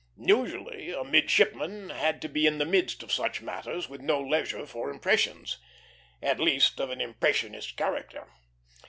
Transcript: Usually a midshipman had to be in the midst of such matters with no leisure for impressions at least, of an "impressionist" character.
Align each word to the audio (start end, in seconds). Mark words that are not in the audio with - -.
Usually 0.17 0.91
a 0.91 1.03
midshipman 1.03 1.91
had 1.91 2.23
to 2.23 2.27
be 2.27 2.47
in 2.47 2.57
the 2.57 2.65
midst 2.65 3.03
of 3.03 3.11
such 3.11 3.39
matters 3.43 3.87
with 3.87 4.01
no 4.01 4.19
leisure 4.19 4.65
for 4.65 4.89
impressions 4.89 5.59
at 6.23 6.39
least, 6.39 6.79
of 6.81 6.89
an 6.89 6.99
"impressionist" 6.99 7.77
character. 7.77 8.27